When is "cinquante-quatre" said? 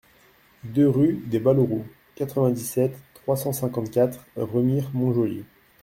3.53-4.25